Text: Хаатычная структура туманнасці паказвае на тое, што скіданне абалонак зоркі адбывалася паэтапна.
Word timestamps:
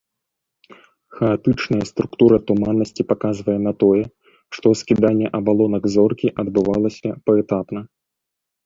Хаатычная 1.17 1.85
структура 1.91 2.37
туманнасці 2.47 3.07
паказвае 3.11 3.55
на 3.67 3.73
тое, 3.85 4.03
што 4.59 4.67
скіданне 4.83 5.27
абалонак 5.43 5.83
зоркі 5.99 6.27
адбывалася 6.47 7.09
паэтапна. 7.31 7.79